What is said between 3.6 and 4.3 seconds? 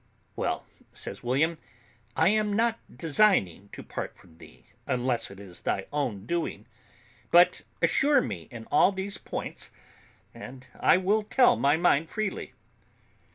to part